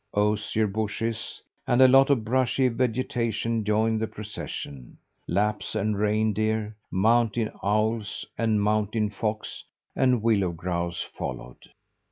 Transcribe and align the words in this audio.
Osier 0.15 0.65
bushes 0.65 1.43
and 1.67 1.79
a 1.79 1.87
lot 1.87 2.09
of 2.09 2.25
brushy 2.25 2.67
vegetation 2.69 3.63
joined 3.63 4.01
the 4.01 4.07
procession. 4.07 4.97
Laps 5.27 5.75
and 5.75 5.95
reindeer, 5.95 6.75
mountain 6.89 7.51
owl 7.61 8.01
and 8.35 8.63
mountain 8.63 9.11
fox 9.11 9.63
and 9.95 10.23
willow 10.23 10.53
grouse 10.53 11.03
followed. 11.03 11.69